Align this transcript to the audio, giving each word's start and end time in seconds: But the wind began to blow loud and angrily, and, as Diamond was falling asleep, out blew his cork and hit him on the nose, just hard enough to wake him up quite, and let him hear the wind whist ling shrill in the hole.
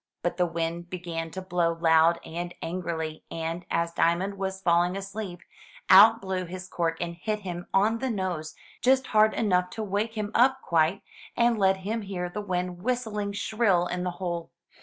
But 0.23 0.37
the 0.37 0.47
wind 0.47 0.89
began 0.89 1.29
to 1.29 1.43
blow 1.43 1.73
loud 1.79 2.19
and 2.25 2.55
angrily, 2.63 3.23
and, 3.29 3.65
as 3.69 3.93
Diamond 3.93 4.39
was 4.39 4.59
falling 4.63 4.97
asleep, 4.97 5.41
out 5.91 6.19
blew 6.19 6.45
his 6.45 6.67
cork 6.67 6.97
and 6.99 7.13
hit 7.13 7.41
him 7.41 7.67
on 7.71 7.99
the 7.99 8.09
nose, 8.09 8.55
just 8.81 9.05
hard 9.05 9.35
enough 9.35 9.69
to 9.77 9.83
wake 9.83 10.17
him 10.17 10.31
up 10.33 10.59
quite, 10.63 11.03
and 11.37 11.59
let 11.59 11.77
him 11.85 12.01
hear 12.01 12.29
the 12.29 12.41
wind 12.41 12.81
whist 12.81 13.05
ling 13.05 13.33
shrill 13.33 13.85
in 13.85 14.03
the 14.03 14.09
hole. 14.17 14.49